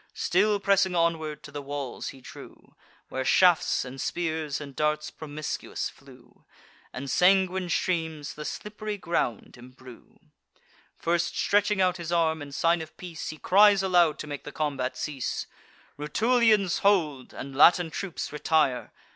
[0.15, 2.73] Still pressing onward, to the walls he drew,
[3.09, 6.43] Where shafts, and spears, and darts promiscuous flew,
[6.91, 10.19] And sanguine streams the slipp'ry ground embrue.
[10.97, 14.51] First stretching out his arm, in sign of peace, He cries aloud, to make the
[14.51, 15.45] combat cease:
[15.99, 18.91] "Rutulians, hold; and Latin troops, retire!